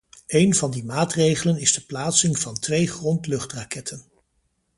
[0.27, 4.03] Een van die maatregelen is de plaatsing van twee grond-luchtraketten.